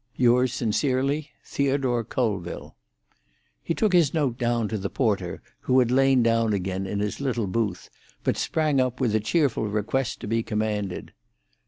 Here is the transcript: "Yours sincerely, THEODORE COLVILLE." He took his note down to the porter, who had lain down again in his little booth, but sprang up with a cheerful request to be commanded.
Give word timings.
"Yours 0.15 0.51
sincerely, 0.51 1.29
THEODORE 1.43 2.03
COLVILLE." 2.05 2.75
He 3.61 3.75
took 3.75 3.93
his 3.93 4.15
note 4.15 4.35
down 4.35 4.67
to 4.69 4.79
the 4.79 4.89
porter, 4.89 5.43
who 5.59 5.77
had 5.77 5.91
lain 5.91 6.23
down 6.23 6.53
again 6.53 6.87
in 6.87 6.99
his 7.01 7.21
little 7.21 7.45
booth, 7.45 7.91
but 8.23 8.35
sprang 8.35 8.81
up 8.81 8.99
with 8.99 9.13
a 9.13 9.19
cheerful 9.19 9.67
request 9.67 10.19
to 10.21 10.27
be 10.27 10.41
commanded. 10.41 11.13